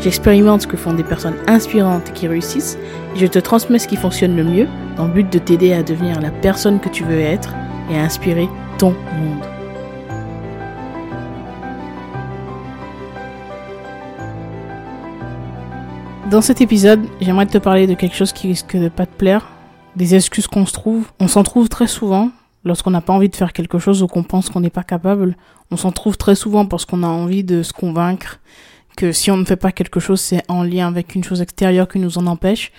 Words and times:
j'expérimente 0.00 0.62
ce 0.62 0.66
que 0.66 0.76
font 0.76 0.92
des 0.92 1.04
personnes 1.04 1.36
inspirantes 1.46 2.12
qui 2.12 2.28
réussissent 2.28 2.78
et 3.14 3.18
je 3.18 3.26
te 3.26 3.38
transmets 3.38 3.78
ce 3.78 3.88
qui 3.88 3.96
fonctionne 3.96 4.36
le 4.36 4.44
mieux 4.44 4.68
dans 4.96 5.06
le 5.06 5.12
but 5.12 5.32
de 5.32 5.38
t'aider 5.38 5.72
à 5.72 5.82
devenir 5.82 6.20
la 6.20 6.30
personne 6.30 6.80
que 6.80 6.88
tu 6.88 7.04
veux 7.04 7.20
être 7.20 7.54
et 7.90 7.98
à 7.98 8.02
inspirer 8.02 8.48
ton 8.78 8.90
monde. 8.90 9.44
Dans 16.30 16.42
cet 16.42 16.60
épisode, 16.60 17.06
j'aimerais 17.20 17.46
te 17.46 17.58
parler 17.58 17.86
de 17.86 17.94
quelque 17.94 18.16
chose 18.16 18.32
qui 18.32 18.48
risque 18.48 18.76
de 18.76 18.88
pas 18.88 19.06
te 19.06 19.14
plaire, 19.14 19.46
des 19.94 20.16
excuses 20.16 20.48
qu'on 20.48 20.66
se 20.66 20.72
trouve. 20.72 21.06
On 21.20 21.28
s'en 21.28 21.44
trouve 21.44 21.68
très 21.68 21.86
souvent 21.86 22.30
lorsqu'on 22.64 22.90
n'a 22.90 23.00
pas 23.00 23.12
envie 23.12 23.28
de 23.28 23.36
faire 23.36 23.52
quelque 23.52 23.78
chose 23.78 24.02
ou 24.02 24.08
qu'on 24.08 24.24
pense 24.24 24.50
qu'on 24.50 24.58
n'est 24.58 24.68
pas 24.68 24.82
capable. 24.82 25.36
On 25.70 25.76
s'en 25.76 25.92
trouve 25.92 26.16
très 26.16 26.34
souvent 26.34 26.66
parce 26.66 26.84
qu'on 26.84 27.04
a 27.04 27.06
envie 27.06 27.44
de 27.44 27.62
se 27.62 27.72
convaincre 27.72 28.40
que 28.96 29.12
si 29.12 29.30
on 29.30 29.36
ne 29.36 29.44
fait 29.44 29.56
pas 29.56 29.72
quelque 29.72 30.00
chose, 30.00 30.20
c'est 30.20 30.42
en 30.48 30.62
lien 30.62 30.88
avec 30.88 31.14
une 31.14 31.22
chose 31.22 31.42
extérieure 31.42 31.88
qui 31.88 31.98
nous 31.98 32.18
en 32.18 32.26
empêche 32.26 32.72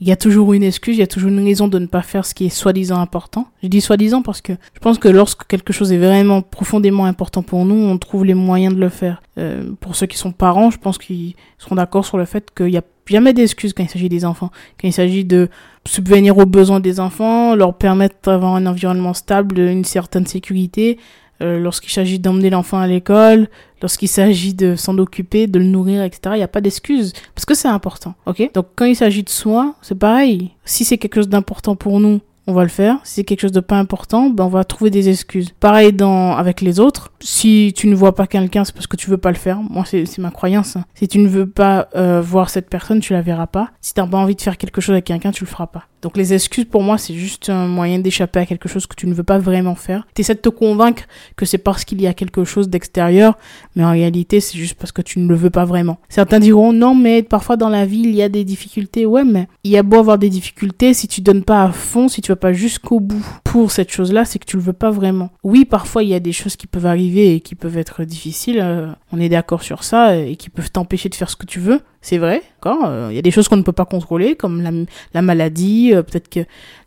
il 0.00 0.08
y 0.08 0.12
a 0.12 0.16
toujours 0.16 0.52
une 0.52 0.62
excuse, 0.62 0.96
il 0.96 1.00
y 1.00 1.02
a 1.02 1.06
toujours 1.06 1.30
une 1.30 1.42
raison 1.42 1.68
de 1.68 1.78
ne 1.78 1.86
pas 1.86 2.02
faire 2.02 2.26
ce 2.26 2.34
qui 2.34 2.46
est 2.46 2.50
soi-disant 2.50 3.00
important. 3.00 3.46
Je 3.62 3.68
dis 3.68 3.80
soi-disant 3.80 4.22
parce 4.22 4.40
que 4.40 4.52
je 4.74 4.80
pense 4.80 4.98
que 4.98 5.08
lorsque 5.08 5.46
quelque 5.46 5.72
chose 5.72 5.92
est 5.92 5.98
vraiment 5.98 6.42
profondément 6.42 7.06
important 7.06 7.42
pour 7.42 7.64
nous, 7.64 7.76
on 7.76 7.96
trouve 7.98 8.24
les 8.24 8.34
moyens 8.34 8.74
de 8.74 8.80
le 8.80 8.88
faire. 8.88 9.22
Euh, 9.38 9.70
pour 9.80 9.94
ceux 9.94 10.06
qui 10.06 10.18
sont 10.18 10.32
parents, 10.32 10.70
je 10.70 10.78
pense 10.78 10.98
qu'ils 10.98 11.34
seront 11.58 11.76
d'accord 11.76 12.04
sur 12.04 12.18
le 12.18 12.24
fait 12.24 12.50
qu'il 12.54 12.66
n'y 12.66 12.76
a 12.76 12.82
jamais 13.06 13.32
d'excuses 13.32 13.72
quand 13.72 13.84
il 13.84 13.88
s'agit 13.88 14.08
des 14.08 14.24
enfants, 14.24 14.50
quand 14.80 14.88
il 14.88 14.92
s'agit 14.92 15.24
de 15.24 15.48
subvenir 15.86 16.36
aux 16.38 16.46
besoins 16.46 16.80
des 16.80 16.98
enfants, 16.98 17.54
leur 17.54 17.74
permettre 17.74 18.16
d'avoir 18.24 18.56
un 18.56 18.66
environnement 18.66 19.14
stable, 19.14 19.58
une 19.58 19.84
certaine 19.84 20.26
sécurité, 20.26 20.98
euh, 21.44 21.58
lorsqu'il 21.58 21.92
s'agit 21.92 22.18
d'emmener 22.18 22.50
l'enfant 22.50 22.78
à 22.78 22.86
l'école, 22.86 23.48
lorsqu'il 23.82 24.08
s'agit 24.08 24.54
de 24.54 24.76
s'en 24.76 24.96
occuper, 24.98 25.46
de 25.46 25.58
le 25.58 25.66
nourrir, 25.66 26.02
etc. 26.02 26.20
Il 26.34 26.38
n'y 26.38 26.42
a 26.42 26.48
pas 26.48 26.62
d'excuse 26.62 27.12
parce 27.34 27.44
que 27.44 27.54
c'est 27.54 27.68
important, 27.68 28.14
ok? 28.26 28.50
Donc 28.54 28.66
quand 28.74 28.86
il 28.86 28.96
s'agit 28.96 29.22
de 29.22 29.28
soi, 29.28 29.74
c'est 29.82 29.98
pareil. 29.98 30.52
Si 30.64 30.84
c'est 30.84 30.96
quelque 30.96 31.16
chose 31.16 31.28
d'important 31.28 31.76
pour 31.76 32.00
nous, 32.00 32.20
on 32.46 32.52
va 32.52 32.62
le 32.62 32.68
faire. 32.68 32.98
Si 33.04 33.14
c'est 33.14 33.24
quelque 33.24 33.40
chose 33.40 33.52
de 33.52 33.60
pas 33.60 33.78
important, 33.78 34.28
ben 34.28 34.44
on 34.44 34.48
va 34.48 34.64
trouver 34.64 34.90
des 34.90 35.08
excuses. 35.08 35.50
Pareil 35.60 35.92
dans 35.92 36.36
avec 36.36 36.60
les 36.60 36.80
autres. 36.80 37.12
Si 37.20 37.72
tu 37.76 37.88
ne 37.88 37.94
vois 37.94 38.14
pas 38.14 38.26
quelqu'un, 38.26 38.64
c'est 38.64 38.74
parce 38.74 38.86
que 38.86 38.96
tu 38.96 39.10
veux 39.10 39.18
pas 39.18 39.30
le 39.30 39.36
faire. 39.36 39.58
Moi, 39.58 39.84
c'est 39.84 40.18
ma 40.18 40.30
croyance. 40.30 40.76
Hein. 40.76 40.84
Si 40.94 41.08
tu 41.08 41.18
ne 41.18 41.28
veux 41.28 41.46
pas 41.46 41.88
euh, 41.94 42.20
voir 42.20 42.50
cette 42.50 42.68
personne, 42.68 43.00
tu 43.00 43.12
la 43.12 43.22
verras 43.22 43.46
pas. 43.46 43.70
Si 43.80 43.94
t'as 43.94 44.06
pas 44.06 44.18
envie 44.18 44.34
de 44.34 44.42
faire 44.42 44.58
quelque 44.58 44.80
chose 44.80 44.92
avec 44.92 45.04
quelqu'un, 45.04 45.30
tu 45.30 45.44
le 45.44 45.48
feras 45.48 45.66
pas. 45.66 45.84
Donc 46.04 46.18
les 46.18 46.34
excuses 46.34 46.66
pour 46.66 46.82
moi 46.82 46.98
c'est 46.98 47.14
juste 47.14 47.48
un 47.48 47.66
moyen 47.66 47.98
d'échapper 47.98 48.38
à 48.40 48.44
quelque 48.44 48.68
chose 48.68 48.86
que 48.86 48.94
tu 48.94 49.06
ne 49.06 49.14
veux 49.14 49.22
pas 49.22 49.38
vraiment 49.38 49.74
faire. 49.74 50.06
Tu 50.14 50.20
essaies 50.20 50.34
de 50.34 50.40
te 50.40 50.50
convaincre 50.50 51.04
que 51.34 51.46
c'est 51.46 51.56
parce 51.56 51.86
qu'il 51.86 52.02
y 52.02 52.06
a 52.06 52.12
quelque 52.12 52.44
chose 52.44 52.68
d'extérieur, 52.68 53.38
mais 53.74 53.86
en 53.86 53.90
réalité 53.90 54.40
c'est 54.40 54.58
juste 54.58 54.74
parce 54.74 54.92
que 54.92 55.00
tu 55.00 55.18
ne 55.18 55.26
le 55.26 55.34
veux 55.34 55.48
pas 55.48 55.64
vraiment. 55.64 55.98
Certains 56.10 56.40
diront 56.40 56.74
non 56.74 56.94
mais 56.94 57.22
parfois 57.22 57.56
dans 57.56 57.70
la 57.70 57.86
vie 57.86 58.02
il 58.04 58.14
y 58.14 58.20
a 58.20 58.28
des 58.28 58.44
difficultés. 58.44 59.06
Ouais 59.06 59.24
mais 59.24 59.48
il 59.64 59.70
y 59.70 59.78
a 59.78 59.82
beau 59.82 59.96
avoir 59.96 60.18
des 60.18 60.28
difficultés 60.28 60.92
si 60.92 61.08
tu 61.08 61.22
donnes 61.22 61.42
pas 61.42 61.64
à 61.64 61.72
fond, 61.72 62.08
si 62.08 62.20
tu 62.20 62.32
vas 62.32 62.36
pas 62.36 62.52
jusqu'au 62.52 63.00
bout 63.00 63.24
pour 63.42 63.70
cette 63.70 63.90
chose-là, 63.90 64.26
c'est 64.26 64.38
que 64.38 64.44
tu 64.44 64.58
le 64.58 64.62
veux 64.62 64.74
pas 64.74 64.90
vraiment. 64.90 65.30
Oui 65.42 65.64
parfois 65.64 66.02
il 66.02 66.10
y 66.10 66.14
a 66.14 66.20
des 66.20 66.32
choses 66.32 66.56
qui 66.56 66.66
peuvent 66.66 66.84
arriver 66.84 67.34
et 67.34 67.40
qui 67.40 67.54
peuvent 67.54 67.78
être 67.78 68.04
difficiles, 68.04 68.60
euh, 68.60 68.92
on 69.10 69.18
est 69.18 69.30
d'accord 69.30 69.62
sur 69.62 69.84
ça 69.84 70.18
et 70.18 70.36
qui 70.36 70.50
peuvent 70.50 70.70
t'empêcher 70.70 71.08
de 71.08 71.14
faire 71.14 71.30
ce 71.30 71.36
que 71.36 71.46
tu 71.46 71.60
veux 71.60 71.80
c'est 72.04 72.18
vrai. 72.18 72.42
Euh, 72.66 73.08
il 73.10 73.16
y 73.16 73.18
a 73.18 73.22
des 73.22 73.30
choses 73.30 73.48
qu'on 73.48 73.56
ne 73.56 73.62
peut 73.62 73.72
pas 73.72 73.86
contrôler, 73.86 74.36
comme 74.36 74.60
la, 74.60 74.70
la 75.14 75.22
maladie, 75.22 75.92
euh, 75.94 76.02
peut-être 76.02 76.28
que 76.28 76.40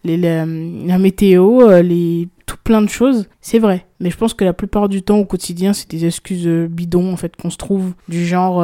la, 0.05 0.45
météo, 1.00 1.63
euh, 1.63 1.81
les 1.81 2.29
tout 2.45 2.57
plein 2.63 2.83
de 2.83 2.88
choses. 2.88 3.27
C'est 3.41 3.57
vrai. 3.57 3.88
Mais 4.00 4.11
je 4.11 4.16
pense 4.16 4.35
que 4.35 4.45
la 4.45 4.53
plupart 4.53 4.89
du 4.89 5.01
temps 5.01 5.17
au 5.17 5.25
quotidien, 5.25 5.73
c'est 5.73 5.89
des 5.89 6.06
excuses 6.06 6.47
bidons 6.47 7.11
en 7.11 7.17
fait 7.17 7.35
qu'on 7.35 7.50
se 7.50 7.57
trouve 7.57 7.94
du 8.07 8.25
genre 8.25 8.57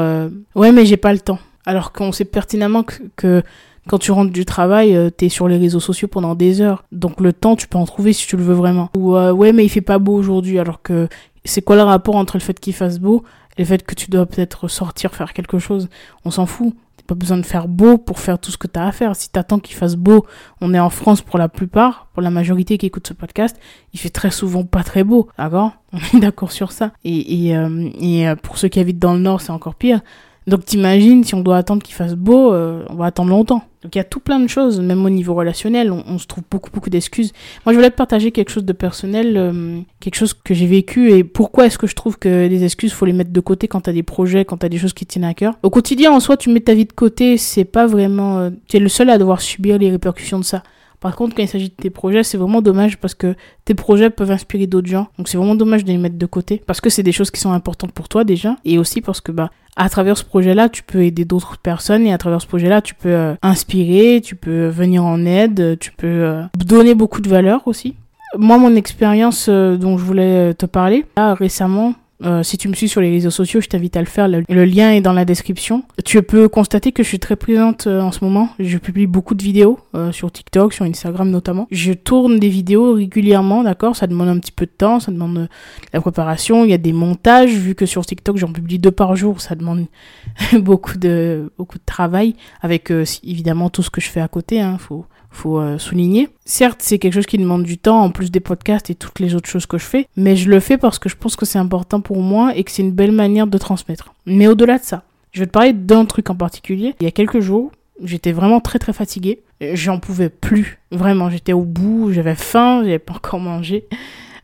ouais 0.55 0.71
mais 0.71 0.85
j'ai 0.85 0.95
pas 0.95 1.11
le 1.11 1.19
temps. 1.19 1.39
Alors 1.65 1.91
qu'on 1.91 2.11
sait 2.11 2.23
pertinemment 2.23 2.83
que, 2.83 3.01
que 3.15 3.43
quand 3.89 3.97
tu 3.97 4.11
rentres 4.11 4.31
du 4.31 4.45
travail, 4.45 4.97
t'es 5.17 5.27
sur 5.27 5.47
les 5.47 5.57
réseaux 5.57 5.81
sociaux 5.81 6.07
pendant 6.07 6.35
des 6.35 6.61
heures. 6.61 6.85
Donc 6.93 7.19
le 7.19 7.33
temps, 7.33 7.55
tu 7.57 7.67
peux 7.67 7.79
en 7.79 7.85
trouver 7.85 8.13
si 8.13 8.25
tu 8.27 8.37
le 8.37 8.43
veux 8.43 8.53
vraiment. 8.53 8.89
Ou 8.95 9.17
ouais, 9.17 9.51
mais 9.51 9.65
il 9.65 9.69
fait 9.69 9.81
pas 9.81 9.97
beau 9.97 10.13
aujourd'hui. 10.13 10.59
Alors 10.59 10.81
que 10.81 11.09
c'est 11.45 11.61
quoi 11.61 11.75
le 11.75 11.83
rapport 11.83 12.15
entre 12.15 12.37
le 12.37 12.41
fait 12.41 12.59
qu'il 12.59 12.73
fasse 12.73 12.99
beau 12.99 13.23
le 13.57 13.65
fait 13.65 13.85
que 13.85 13.95
tu 13.95 14.09
dois 14.09 14.25
peut-être 14.25 14.67
sortir 14.67 15.13
faire 15.13 15.33
quelque 15.33 15.59
chose, 15.59 15.89
on 16.25 16.31
s'en 16.31 16.45
fout. 16.45 16.73
T'as 16.97 17.03
pas 17.07 17.15
besoin 17.15 17.37
de 17.37 17.45
faire 17.45 17.67
beau 17.67 17.97
pour 17.97 18.19
faire 18.19 18.39
tout 18.39 18.51
ce 18.51 18.57
que 18.57 18.67
t'as 18.67 18.85
à 18.85 18.91
faire. 18.91 19.15
Si 19.15 19.29
t'attends 19.29 19.59
qu'il 19.59 19.75
fasse 19.75 19.95
beau, 19.95 20.25
on 20.61 20.73
est 20.73 20.79
en 20.79 20.89
France 20.89 21.21
pour 21.21 21.37
la 21.37 21.49
plupart, 21.49 22.07
pour 22.13 22.21
la 22.21 22.29
majorité 22.29 22.77
qui 22.77 22.85
écoute 22.85 23.07
ce 23.07 23.13
podcast, 23.13 23.57
il 23.93 23.99
fait 23.99 24.09
très 24.09 24.31
souvent 24.31 24.63
pas 24.63 24.83
très 24.83 25.03
beau, 25.03 25.27
d'accord? 25.37 25.71
On 25.93 26.17
est 26.17 26.21
d'accord 26.21 26.51
sur 26.51 26.71
ça. 26.71 26.91
Et, 27.03 27.47
et, 27.47 27.55
euh, 27.55 27.89
et 27.99 28.27
euh, 28.27 28.35
pour 28.35 28.57
ceux 28.57 28.67
qui 28.67 28.79
habitent 28.79 28.99
dans 28.99 29.13
le 29.13 29.19
Nord, 29.19 29.41
c'est 29.41 29.51
encore 29.51 29.75
pire. 29.75 30.01
Donc 30.47 30.65
t'imagines, 30.65 31.23
si 31.23 31.35
on 31.35 31.41
doit 31.41 31.57
attendre 31.57 31.81
qu'il 31.83 31.95
fasse 31.95 32.15
beau, 32.15 32.53
euh, 32.53 32.83
on 32.89 32.95
va 32.95 33.05
attendre 33.05 33.29
longtemps. 33.29 33.63
Donc 33.83 33.95
il 33.95 33.97
y 33.97 34.01
a 34.01 34.05
tout 34.05 34.19
plein 34.19 34.39
de 34.39 34.47
choses, 34.47 34.79
même 34.79 35.05
au 35.05 35.09
niveau 35.09 35.33
relationnel, 35.33 35.91
on, 35.91 36.17
se 36.17 36.25
trouve 36.25 36.43
beaucoup 36.49 36.69
beaucoup 36.71 36.89
d'excuses. 36.89 37.33
Moi 37.65 37.73
je 37.73 37.77
voulais 37.77 37.89
te 37.89 37.95
partager 37.95 38.31
quelque 38.31 38.49
chose 38.49 38.63
de 38.63 38.71
personnel, 38.71 39.35
euh, 39.35 39.81
quelque 39.99 40.15
chose 40.15 40.33
que 40.33 40.53
j'ai 40.53 40.67
vécu 40.67 41.11
et 41.11 41.25
pourquoi 41.25 41.65
est-ce 41.65 41.77
que 41.77 41.87
je 41.87 41.95
trouve 41.95 42.17
que 42.17 42.47
les 42.47 42.63
excuses 42.63 42.93
faut 42.93 43.05
les 43.05 43.13
mettre 43.13 43.31
de 43.31 43.39
côté 43.41 43.67
quand 43.67 43.81
t'as 43.81 43.91
des 43.91 44.03
projets, 44.03 44.45
quand 44.45 44.57
t'as 44.57 44.69
des 44.69 44.77
choses 44.77 44.93
qui 44.93 45.05
te 45.05 45.11
tiennent 45.11 45.25
à 45.25 45.33
cœur. 45.33 45.55
Au 45.63 45.69
quotidien 45.69 46.13
en 46.13 46.21
soi 46.21 46.37
tu 46.37 46.49
mets 46.49 46.61
ta 46.61 46.73
vie 46.73 46.85
de 46.85 46.93
côté, 46.93 47.37
c'est 47.37 47.65
pas 47.65 47.85
vraiment, 47.85 48.39
euh, 48.39 48.49
tu 48.69 48.77
es 48.77 48.79
le 48.79 48.89
seul 48.89 49.09
à 49.09 49.17
devoir 49.17 49.41
subir 49.41 49.77
les 49.77 49.91
répercussions 49.91 50.39
de 50.39 50.45
ça. 50.45 50.63
Par 51.03 51.17
contre, 51.17 51.35
quand 51.35 51.43
il 51.43 51.49
s'agit 51.49 51.67
de 51.67 51.75
tes 51.75 51.89
projets, 51.89 52.23
c'est 52.23 52.37
vraiment 52.37 52.61
dommage 52.61 52.97
parce 52.97 53.13
que 53.13 53.35
tes 53.65 53.73
projets 53.73 54.09
peuvent 54.09 54.31
inspirer 54.31 54.67
d'autres 54.67 54.87
gens. 54.87 55.09
Donc 55.17 55.27
c'est 55.27 55.37
vraiment 55.37 55.53
dommage 55.53 55.83
de 55.83 55.89
les 55.89 55.97
mettre 55.97 56.17
de 56.17 56.25
côté 56.25 56.63
parce 56.65 56.79
que 56.79 56.89
c'est 56.89 57.03
des 57.03 57.11
choses 57.11 57.29
qui 57.29 57.41
sont 57.41 57.51
importantes 57.51 57.91
pour 57.91 58.07
toi 58.07 58.23
déjà 58.23 58.55
et 58.63 58.77
aussi 58.77 59.01
parce 59.01 59.19
que 59.19 59.33
bah 59.33 59.49
à 59.75 59.89
travers 59.89 60.17
ce 60.17 60.23
projet-là, 60.23 60.69
tu 60.69 60.81
peux 60.81 61.03
aider 61.03 61.25
d'autres 61.25 61.57
personnes 61.57 62.07
et 62.07 62.13
à 62.13 62.17
travers 62.17 62.41
ce 62.41 62.47
projet-là, 62.47 62.81
tu 62.81 62.95
peux 62.95 63.09
euh, 63.09 63.35
inspirer, 63.41 64.21
tu 64.23 64.37
peux 64.37 64.67
venir 64.67 65.03
en 65.03 65.25
aide, 65.25 65.77
tu 65.77 65.91
peux 65.91 66.07
euh, 66.07 66.43
donner 66.55 66.95
beaucoup 66.95 67.19
de 67.19 67.27
valeur 67.27 67.67
aussi. 67.67 67.95
Moi, 68.37 68.57
mon 68.57 68.73
expérience 68.73 69.47
euh, 69.49 69.75
dont 69.75 69.97
je 69.97 70.05
voulais 70.05 70.53
te 70.53 70.65
parler, 70.65 71.05
là, 71.17 71.33
récemment, 71.33 71.95
euh, 72.23 72.41
si 72.43 72.57
tu 72.57 72.69
me 72.69 72.73
suis 72.73 72.87
sur 72.87 73.01
les 73.01 73.09
réseaux 73.09 73.31
sociaux, 73.31 73.59
je 73.59 73.67
t'invite 73.67 73.97
à 73.97 73.99
le 73.99 74.05
faire. 74.05 74.27
Le, 74.27 74.65
lien 74.65 74.91
est 74.91 75.01
dans 75.01 75.13
la 75.13 75.25
description. 75.25 75.83
Tu 76.05 76.21
peux 76.21 76.47
constater 76.47 76.91
que 76.91 77.03
je 77.03 77.07
suis 77.07 77.19
très 77.19 77.35
présente 77.35 77.87
euh, 77.87 77.99
en 77.99 78.11
ce 78.11 78.23
moment. 78.23 78.49
Je 78.59 78.77
publie 78.77 79.07
beaucoup 79.07 79.35
de 79.35 79.43
vidéos 79.43 79.79
euh, 79.95 80.11
sur 80.11 80.31
TikTok, 80.31 80.73
sur 80.73 80.85
Instagram 80.85 81.29
notamment. 81.29 81.67
Je 81.71 81.91
tourne 81.91 82.39
des 82.39 82.49
vidéos 82.49 82.93
régulièrement, 82.93 83.63
d'accord? 83.63 83.95
Ça 83.95 84.07
demande 84.07 84.29
un 84.29 84.39
petit 84.39 84.51
peu 84.51 84.65
de 84.65 84.71
temps, 84.71 84.99
ça 84.99 85.11
demande 85.11 85.49
la 85.91 86.01
préparation. 86.01 86.63
Il 86.63 86.69
y 86.69 86.73
a 86.73 86.77
des 86.77 86.93
montages, 86.93 87.51
vu 87.51 87.75
que 87.75 87.85
sur 87.85 88.05
TikTok 88.05 88.37
j'en 88.37 88.53
publie 88.53 88.79
deux 88.79 88.91
par 88.91 89.15
jour, 89.15 89.41
ça 89.41 89.55
demande 89.55 89.85
beaucoup 90.53 90.97
de 90.97 91.51
beaucoup 91.57 91.77
de 91.77 91.85
travail, 91.85 92.35
avec 92.61 92.91
évidemment 93.23 93.69
tout 93.69 93.83
ce 93.83 93.89
que 93.89 93.99
je 93.99 94.09
fais 94.09 94.21
à 94.21 94.27
côté. 94.27 94.61
Hein. 94.61 94.77
Faut 94.77 95.05
faut 95.33 95.59
euh, 95.59 95.77
souligner. 95.77 96.29
Certes, 96.45 96.79
c'est 96.81 96.99
quelque 96.99 97.13
chose 97.13 97.25
qui 97.25 97.37
demande 97.37 97.63
du 97.63 97.77
temps 97.77 98.01
en 98.01 98.11
plus 98.11 98.31
des 98.31 98.39
podcasts 98.39 98.89
et 98.89 98.95
toutes 98.95 99.19
les 99.19 99.35
autres 99.35 99.49
choses 99.49 99.65
que 99.65 99.77
je 99.77 99.85
fais, 99.85 100.07
mais 100.15 100.35
je 100.35 100.49
le 100.49 100.59
fais 100.59 100.77
parce 100.77 100.99
que 100.99 101.09
je 101.09 101.15
pense 101.15 101.35
que 101.35 101.45
c'est 101.45 101.59
important 101.59 102.01
pour 102.01 102.21
moi 102.21 102.55
et 102.55 102.63
que 102.63 102.71
c'est 102.71 102.83
une 102.83 102.91
belle 102.91 103.11
manière 103.11 103.47
de 103.47 103.57
transmettre. 103.57 104.13
Mais 104.25 104.47
au-delà 104.47 104.77
de 104.77 104.83
ça, 104.83 105.03
je 105.31 105.39
vais 105.39 105.47
te 105.47 105.51
parler 105.51 105.73
d'un 105.73 106.05
truc 106.05 106.29
en 106.29 106.35
particulier. 106.35 106.95
Il 107.01 107.03
y 107.03 107.07
a 107.07 107.11
quelques 107.11 107.39
jours, 107.39 107.71
j'étais 108.03 108.31
vraiment 108.31 108.59
très 108.59 108.79
très 108.79 108.93
fatiguée. 108.93 109.41
J'en 109.73 109.99
pouvais 109.99 110.29
plus. 110.29 110.79
Vraiment, 110.91 111.29
j'étais 111.29 111.53
au 111.53 111.63
bout, 111.63 112.11
j'avais 112.11 112.35
faim, 112.35 112.81
j'avais 112.83 112.99
pas 112.99 113.13
encore 113.13 113.39
mangé. 113.39 113.85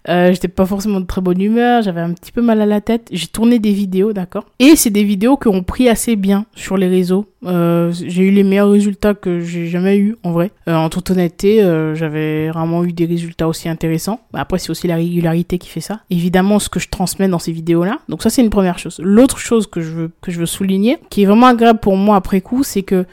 Euh, 0.07 0.31
j'étais 0.31 0.48
pas 0.48 0.66
forcément 0.66 1.00
de 1.00 1.06
très 1.06 1.22
bonne 1.22 1.42
humeur, 1.42 1.81
j'avais 1.81 2.01
un 2.01 2.13
petit 2.13 2.31
peu 2.31 2.42
mal 2.42 2.62
à 2.62 2.66
la 2.66 2.81
tête. 2.81 3.07
J'ai 3.12 3.28
tourné 3.28 3.60
des 3.60 3.74
vidéos, 3.74 4.13
d'accord 4.13 4.46
Et 4.60 4.75
c'est 4.75 4.90
des 4.90 5.04
vidéos 5.04 5.38
qui 5.38 5.48
ont 5.50 5.63
pris 5.63 5.90
assez 5.90 6.16
bien 6.16 6.46
sur 6.56 6.78
les 6.78 6.88
réseaux. 6.88 7.25
Euh, 7.46 7.92
j'ai 7.92 8.24
eu 8.24 8.31
les 8.31 8.44
meilleurs 8.44 8.69
résultats 8.69 9.13
que 9.13 9.40
j'ai 9.40 9.68
jamais 9.68 9.98
eu 9.98 10.16
en 10.24 10.31
vrai. 10.31 10.51
Euh, 10.68 10.75
en 10.75 10.90
toute 10.90 11.10
honnêteté, 11.12 11.63
euh, 11.63 11.96
j'avais 11.96 12.50
vraiment 12.50 12.84
eu 12.84 12.94
des 12.94 13.06
résultats 13.06 13.48
aussi 13.48 13.69
intéressants. 13.69 14.19
Après, 14.34 14.60
c'est 14.60 14.69
aussi 14.69 14.88
la 14.88 14.96
régularité 14.96 15.57
qui 15.57 15.69
fait 15.69 15.81
ça. 15.81 16.01
Évidemment, 16.10 16.60
ce 16.60 16.69
que 16.69 16.80
je 16.80 16.90
transmets 16.90 17.28
dans 17.28 17.40
ces 17.40 17.51
vidéos-là. 17.51 18.00
Donc 18.10 18.24
ça, 18.24 18.30
c'est 18.30 18.42
une 18.42 18.50
première 18.50 18.80
chose. 18.80 19.00
L'autre 19.04 19.38
chose 19.38 19.68
que 19.68 19.81
je 19.81 19.92
veux 19.92 20.12
que 20.22 20.31
je 20.31 20.40
veux 20.40 20.46
souligner, 20.46 20.98
qui 21.10 21.24
est 21.24 21.25
vraiment 21.25 21.48
agréable 21.48 21.80
pour 21.80 21.96
moi 21.96 22.16
après 22.16 22.42
coup, 22.42 22.63
c'est 22.63 22.84
que 22.84 23.06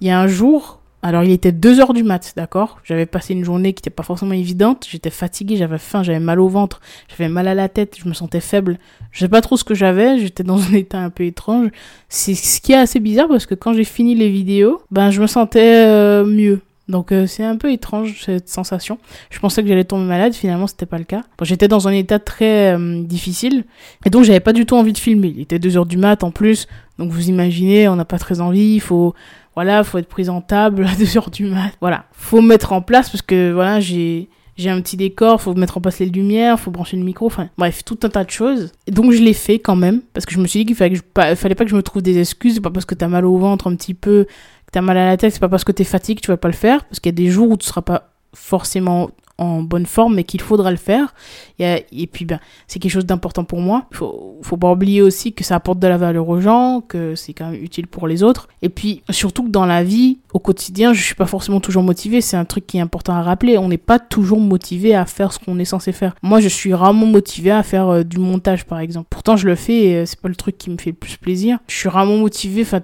il 0.00 0.08
y 0.08 0.10
a 0.10 0.20
un 0.20 0.26
jour 0.26 0.80
Alors 1.06 1.22
il 1.22 1.32
était 1.32 1.52
2 1.52 1.80
heures 1.80 1.92
du 1.92 2.02
mat, 2.02 2.32
d'accord? 2.34 2.78
J'avais 2.82 3.04
passé 3.04 3.34
une 3.34 3.44
journée 3.44 3.74
qui 3.74 3.80
n'était 3.80 3.90
pas 3.90 4.02
forcément 4.02 4.32
évidente, 4.32 4.86
j'étais 4.88 5.10
fatiguée, 5.10 5.58
j'avais 5.58 5.76
faim, 5.76 6.02
j'avais 6.02 6.18
mal 6.18 6.40
au 6.40 6.48
ventre, 6.48 6.80
j'avais 7.10 7.28
mal 7.28 7.46
à 7.46 7.52
la 7.52 7.68
tête, 7.68 7.98
je 8.02 8.08
me 8.08 8.14
sentais 8.14 8.40
faible. 8.40 8.78
Je 9.12 9.18
sais 9.18 9.28
pas 9.28 9.42
trop 9.42 9.58
ce 9.58 9.64
que 9.64 9.74
j'avais, 9.74 10.18
j'étais 10.18 10.44
dans 10.44 10.58
un 10.70 10.72
état 10.72 10.98
un 11.00 11.10
peu 11.10 11.24
étrange. 11.24 11.68
C'est 12.08 12.34
ce 12.34 12.58
qui 12.62 12.72
est 12.72 12.78
assez 12.78 13.00
bizarre 13.00 13.28
parce 13.28 13.44
que 13.44 13.54
quand 13.54 13.74
j'ai 13.74 13.84
fini 13.84 14.14
les 14.14 14.30
vidéos, 14.30 14.80
ben 14.90 15.10
je 15.10 15.20
me 15.20 15.26
sentais 15.26 15.84
euh, 15.84 16.24
mieux. 16.24 16.62
Donc 16.88 17.12
euh, 17.12 17.26
c'est 17.26 17.44
un 17.44 17.56
peu 17.56 17.72
étrange 17.72 18.22
cette 18.24 18.48
sensation. 18.48 18.98
Je 19.30 19.38
pensais 19.38 19.62
que 19.62 19.68
j'allais 19.68 19.84
tomber 19.84 20.04
malade, 20.04 20.34
finalement 20.34 20.66
c'était 20.66 20.86
pas 20.86 20.98
le 20.98 21.04
cas. 21.04 21.22
j'étais 21.42 21.68
dans 21.68 21.88
un 21.88 21.92
état 21.92 22.18
très 22.18 22.76
euh, 22.76 23.02
difficile 23.02 23.64
et 24.04 24.10
donc 24.10 24.24
j'avais 24.24 24.40
pas 24.40 24.52
du 24.52 24.66
tout 24.66 24.76
envie 24.76 24.92
de 24.92 24.98
filmer. 24.98 25.32
Il 25.34 25.40
était 25.40 25.58
2 25.58 25.76
heures 25.76 25.86
du 25.86 25.96
mat 25.96 26.22
en 26.22 26.30
plus, 26.30 26.68
donc 26.98 27.10
vous 27.10 27.28
imaginez, 27.28 27.88
on 27.88 27.96
n'a 27.96 28.04
pas 28.04 28.18
très 28.18 28.40
envie, 28.40 28.74
il 28.74 28.80
faut 28.80 29.14
voilà, 29.54 29.84
faut 29.84 29.98
être 29.98 30.08
présentable 30.08 30.86
à 30.92 30.94
2 30.94 31.16
heures 31.16 31.30
du 31.30 31.46
mat. 31.46 31.72
Voilà, 31.80 32.04
faut 32.12 32.42
mettre 32.42 32.72
en 32.72 32.82
place 32.82 33.08
parce 33.08 33.22
que 33.22 33.52
voilà, 33.52 33.80
j'ai 33.80 34.28
j'ai 34.56 34.70
un 34.70 34.80
petit 34.80 34.96
décor, 34.96 35.40
faut 35.40 35.54
mettre 35.54 35.78
en 35.78 35.80
place 35.80 35.98
les 35.98 36.06
lumières, 36.06 36.60
faut 36.60 36.70
brancher 36.70 36.96
le 36.96 37.02
micro, 37.02 37.26
enfin 37.26 37.48
bref, 37.58 37.84
tout 37.84 37.98
un 38.04 38.08
tas 38.08 38.24
de 38.24 38.30
choses. 38.30 38.72
Et 38.86 38.92
donc 38.92 39.10
je 39.10 39.20
l'ai 39.20 39.32
fait 39.32 39.58
quand 39.58 39.76
même 39.76 40.00
parce 40.12 40.26
que 40.26 40.32
je 40.32 40.38
me 40.38 40.46
suis 40.46 40.60
dit 40.60 40.66
qu'il 40.66 40.76
fallait, 40.76 40.90
que 40.90 40.96
je, 40.96 41.34
fallait 41.34 41.54
pas 41.54 41.64
que 41.64 41.70
je 41.70 41.76
me 41.76 41.82
trouve 41.82 42.02
des 42.02 42.18
excuses, 42.18 42.60
pas 42.60 42.70
parce 42.70 42.84
que 42.84 42.94
t'as 42.94 43.08
mal 43.08 43.24
au 43.24 43.36
ventre 43.36 43.66
un 43.66 43.74
petit 43.74 43.94
peu, 43.94 44.26
t'as 44.74 44.80
mal 44.80 44.98
à 44.98 45.06
la 45.06 45.16
tête, 45.16 45.32
c'est 45.32 45.40
pas 45.40 45.48
parce 45.48 45.62
que 45.62 45.70
t'es 45.70 45.84
fatigué 45.84 46.16
que 46.16 46.24
tu 46.24 46.32
vas 46.32 46.36
pas 46.36 46.48
le 46.48 46.54
faire, 46.54 46.84
parce 46.84 46.98
qu'il 46.98 47.10
y 47.10 47.14
a 47.14 47.16
des 47.16 47.30
jours 47.30 47.48
où 47.48 47.56
tu 47.56 47.64
seras 47.64 47.82
pas 47.82 48.10
forcément 48.32 49.10
en 49.38 49.62
bonne 49.62 49.86
forme, 49.86 50.16
mais 50.16 50.24
qu'il 50.24 50.40
faudra 50.40 50.70
le 50.72 50.76
faire. 50.76 51.14
Et, 51.60 52.08
puis, 52.12 52.24
ben, 52.24 52.40
c'est 52.66 52.80
quelque 52.80 52.92
chose 52.92 53.06
d'important 53.06 53.44
pour 53.44 53.60
moi. 53.60 53.86
Faut, 53.92 54.38
faut 54.42 54.56
pas 54.56 54.72
oublier 54.72 55.00
aussi 55.00 55.32
que 55.32 55.44
ça 55.44 55.56
apporte 55.56 55.78
de 55.78 55.86
la 55.86 55.96
valeur 55.96 56.28
aux 56.28 56.40
gens, 56.40 56.80
que 56.80 57.14
c'est 57.14 57.32
quand 57.34 57.50
même 57.50 57.62
utile 57.62 57.86
pour 57.86 58.08
les 58.08 58.22
autres. 58.24 58.48
Et 58.62 58.68
puis, 58.68 59.02
surtout 59.10 59.44
que 59.44 59.48
dans 59.48 59.66
la 59.66 59.82
vie, 59.84 60.18
au 60.32 60.38
quotidien, 60.40 60.92
je 60.92 61.02
suis 61.02 61.14
pas 61.16 61.26
forcément 61.26 61.60
toujours 61.60 61.82
motivé. 61.82 62.20
C'est 62.20 62.36
un 62.36 62.44
truc 62.44 62.66
qui 62.66 62.78
est 62.78 62.80
important 62.80 63.14
à 63.14 63.22
rappeler. 63.22 63.58
On 63.58 63.68
n'est 63.68 63.76
pas 63.76 63.98
toujours 63.98 64.40
motivé 64.40 64.94
à 64.94 65.04
faire 65.04 65.32
ce 65.32 65.38
qu'on 65.38 65.58
est 65.58 65.64
censé 65.64 65.92
faire. 65.92 66.14
Moi, 66.22 66.40
je 66.40 66.48
suis 66.48 66.74
rarement 66.74 67.06
motivé 67.06 67.50
à 67.50 67.62
faire 67.62 67.88
euh, 67.88 68.02
du 68.04 68.18
montage, 68.18 68.66
par 68.66 68.78
exemple. 68.78 69.06
Pourtant, 69.10 69.36
je 69.36 69.46
le 69.46 69.54
fais 69.54 69.94
euh, 69.94 70.06
c'est 70.06 70.20
pas 70.20 70.28
le 70.28 70.36
truc 70.36 70.58
qui 70.58 70.70
me 70.70 70.78
fait 70.78 70.90
le 70.90 70.96
plus 70.96 71.16
plaisir. 71.16 71.58
Je 71.68 71.74
suis 71.74 71.88
rarement 71.88 72.16
motivé, 72.16 72.62
enfin, 72.62 72.80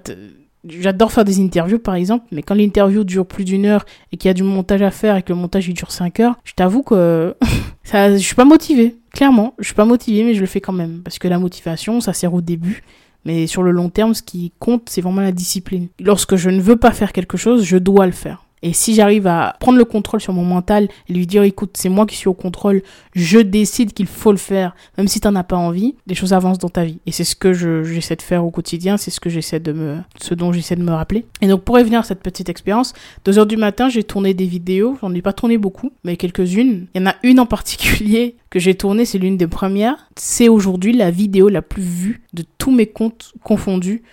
J'adore 0.67 1.11
faire 1.11 1.25
des 1.25 1.39
interviews 1.39 1.79
par 1.79 1.95
exemple, 1.95 2.25
mais 2.31 2.43
quand 2.43 2.53
l'interview 2.53 3.03
dure 3.03 3.25
plus 3.25 3.45
d'une 3.45 3.65
heure 3.65 3.85
et 4.11 4.17
qu'il 4.17 4.29
y 4.29 4.31
a 4.31 4.33
du 4.33 4.43
montage 4.43 4.81
à 4.81 4.91
faire 4.91 5.17
et 5.17 5.23
que 5.23 5.33
le 5.33 5.39
montage 5.39 5.67
il 5.67 5.73
dure 5.73 5.91
5 5.91 6.19
heures, 6.19 6.35
je 6.43 6.53
t'avoue 6.53 6.83
que 6.83 7.35
ça, 7.83 8.11
je 8.13 8.17
suis 8.23 8.35
pas 8.35 8.45
motivé. 8.45 8.97
Clairement, 9.11 9.55
je 9.59 9.65
suis 9.65 9.75
pas 9.75 9.85
motivé, 9.85 10.23
mais 10.23 10.33
je 10.33 10.39
le 10.39 10.45
fais 10.45 10.61
quand 10.61 10.73
même. 10.73 11.01
Parce 11.03 11.19
que 11.19 11.27
la 11.27 11.39
motivation, 11.39 11.99
ça 11.99 12.13
sert 12.13 12.33
au 12.33 12.41
début. 12.41 12.83
Mais 13.25 13.47
sur 13.47 13.63
le 13.63 13.71
long 13.71 13.89
terme, 13.89 14.13
ce 14.13 14.23
qui 14.23 14.51
compte, 14.59 14.89
c'est 14.89 15.01
vraiment 15.01 15.21
la 15.21 15.31
discipline. 15.31 15.87
Lorsque 15.99 16.35
je 16.35 16.49
ne 16.49 16.61
veux 16.61 16.77
pas 16.77 16.91
faire 16.91 17.11
quelque 17.11 17.37
chose, 17.37 17.63
je 17.63 17.77
dois 17.77 18.05
le 18.05 18.11
faire. 18.11 18.45
Et 18.63 18.73
si 18.73 18.93
j'arrive 18.93 19.27
à 19.27 19.55
prendre 19.59 19.77
le 19.77 19.85
contrôle 19.85 20.21
sur 20.21 20.33
mon 20.33 20.43
mental 20.43 20.87
et 21.09 21.13
lui 21.13 21.25
dire, 21.25 21.43
écoute, 21.43 21.71
c'est 21.73 21.89
moi 21.89 22.05
qui 22.05 22.15
suis 22.15 22.27
au 22.27 22.33
contrôle, 22.33 22.83
je 23.13 23.39
décide 23.39 23.93
qu'il 23.93 24.05
faut 24.05 24.31
le 24.31 24.37
faire, 24.37 24.75
même 24.97 25.07
si 25.07 25.19
t'en 25.19 25.35
as 25.35 25.43
pas 25.43 25.55
envie, 25.55 25.95
les 26.07 26.15
choses 26.15 26.33
avancent 26.33 26.59
dans 26.59 26.69
ta 26.69 26.83
vie. 26.83 26.99
Et 27.05 27.11
c'est 27.11 27.23
ce 27.23 27.35
que 27.35 27.53
j'essaie 27.53 28.15
de 28.15 28.21
faire 28.21 28.45
au 28.45 28.51
quotidien, 28.51 28.97
c'est 28.97 29.11
ce 29.11 29.19
que 29.19 29.29
j'essaie 29.29 29.59
de 29.59 29.71
me, 29.71 29.97
ce 30.21 30.33
dont 30.33 30.51
j'essaie 30.51 30.75
de 30.75 30.83
me 30.83 30.91
rappeler. 30.91 31.25
Et 31.41 31.47
donc, 31.47 31.61
pour 31.61 31.75
revenir 31.75 32.01
à 32.01 32.03
cette 32.03 32.21
petite 32.21 32.49
expérience, 32.49 32.93
deux 33.25 33.39
heures 33.39 33.47
du 33.47 33.57
matin, 33.57 33.89
j'ai 33.89 34.03
tourné 34.03 34.33
des 34.33 34.45
vidéos. 34.45 34.97
J'en 35.01 35.13
ai 35.13 35.21
pas 35.21 35.33
tourné 35.33 35.57
beaucoup, 35.57 35.91
mais 36.03 36.17
quelques-unes. 36.17 36.87
Il 36.93 37.01
y 37.01 37.03
en 37.03 37.07
a 37.07 37.15
une 37.23 37.39
en 37.39 37.45
particulier 37.45 38.35
que 38.49 38.59
j'ai 38.59 38.75
tournée, 38.75 39.05
c'est 39.05 39.17
l'une 39.17 39.37
des 39.37 39.47
premières. 39.47 40.09
C'est 40.15 40.49
aujourd'hui 40.49 40.93
la 40.93 41.09
vidéo 41.09 41.49
la 41.49 41.61
plus 41.61 41.81
vue 41.81 42.21
de 42.33 42.43
tous 42.57 42.71
mes 42.71 42.87
comptes 42.87 43.33
confondus 43.43 44.03